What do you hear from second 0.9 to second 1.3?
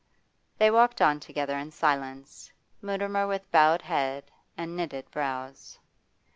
on